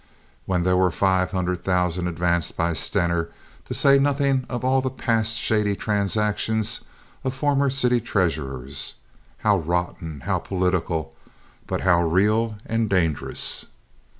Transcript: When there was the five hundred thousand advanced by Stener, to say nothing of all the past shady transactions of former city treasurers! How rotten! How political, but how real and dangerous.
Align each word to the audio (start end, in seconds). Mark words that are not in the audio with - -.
When 0.47 0.63
there 0.63 0.75
was 0.77 0.93
the 0.93 0.97
five 0.97 1.29
hundred 1.29 1.63
thousand 1.63 2.07
advanced 2.07 2.57
by 2.57 2.73
Stener, 2.73 3.29
to 3.65 3.75
say 3.75 3.99
nothing 3.99 4.47
of 4.49 4.65
all 4.65 4.81
the 4.81 4.89
past 4.89 5.37
shady 5.37 5.75
transactions 5.75 6.81
of 7.23 7.35
former 7.35 7.69
city 7.69 8.01
treasurers! 8.01 8.95
How 9.45 9.59
rotten! 9.59 10.21
How 10.21 10.39
political, 10.39 11.13
but 11.67 11.81
how 11.81 12.01
real 12.01 12.55
and 12.65 12.89
dangerous. 12.89 13.67